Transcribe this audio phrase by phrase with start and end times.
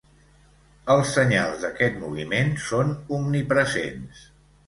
[0.93, 4.27] Els senyals d'aquest moviment són omnipresents.